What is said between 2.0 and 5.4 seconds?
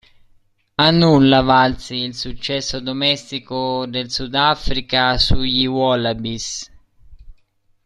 successo domestico del Sudafrica